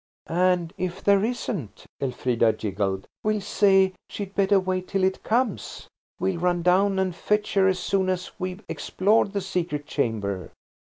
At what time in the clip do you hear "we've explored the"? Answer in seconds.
8.39-9.41